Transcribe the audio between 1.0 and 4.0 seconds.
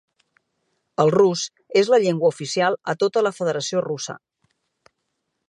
El rus és la llengua oficial a tota la Federació